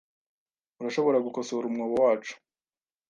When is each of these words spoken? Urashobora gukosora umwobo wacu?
Urashobora 0.79 1.17
gukosora 1.25 1.65
umwobo 1.67 1.95
wacu? 2.03 2.33